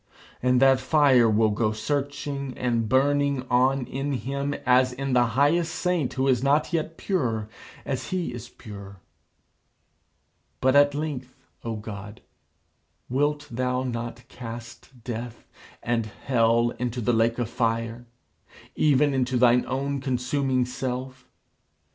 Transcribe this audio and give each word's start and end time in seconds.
And 0.41 0.59
that 0.59 0.79
fire 0.79 1.29
will 1.29 1.51
go 1.51 1.73
searching 1.73 2.57
and 2.57 2.89
burning 2.89 3.45
on 3.51 3.85
in 3.85 4.13
him, 4.13 4.55
as 4.65 4.91
in 4.93 5.13
the 5.13 5.25
highest 5.37 5.75
saint 5.75 6.13
who 6.13 6.27
is 6.27 6.41
not 6.41 6.73
yet 6.73 6.97
pure 6.97 7.47
as 7.85 8.07
he 8.09 8.33
is 8.33 8.49
pure. 8.49 8.97
But 10.59 10.75
at 10.75 10.95
length, 10.95 11.45
O 11.63 11.75
God, 11.75 12.21
wilt 13.09 13.47
thou 13.51 13.83
not 13.83 14.27
cast 14.27 15.03
Death 15.03 15.45
and 15.83 16.07
Hell 16.07 16.71
into 16.79 16.99
the 16.99 17.13
lake 17.13 17.37
of 17.37 17.47
Fire 17.47 18.07
even 18.75 19.13
into 19.13 19.37
thine 19.37 19.63
own 19.67 20.01
consuming 20.01 20.65
self? 20.65 21.29